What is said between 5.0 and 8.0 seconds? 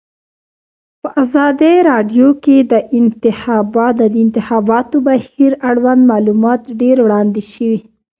بهیر اړوند معلومات ډېر وړاندې شوي.